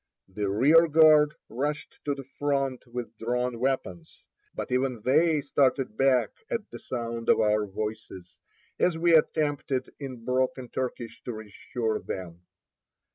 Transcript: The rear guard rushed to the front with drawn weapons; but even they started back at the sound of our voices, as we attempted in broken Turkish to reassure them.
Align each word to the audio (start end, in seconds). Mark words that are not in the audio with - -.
The 0.29 0.49
rear 0.49 0.87
guard 0.87 1.35
rushed 1.47 2.03
to 2.05 2.15
the 2.15 2.23
front 2.23 2.87
with 2.87 3.15
drawn 3.19 3.59
weapons; 3.59 4.25
but 4.55 4.71
even 4.71 4.99
they 5.03 5.41
started 5.41 5.95
back 5.95 6.31
at 6.49 6.67
the 6.71 6.79
sound 6.79 7.29
of 7.29 7.39
our 7.39 7.67
voices, 7.67 8.35
as 8.79 8.97
we 8.97 9.13
attempted 9.13 9.91
in 9.99 10.25
broken 10.25 10.69
Turkish 10.69 11.21
to 11.25 11.33
reassure 11.33 11.99
them. 11.99 12.41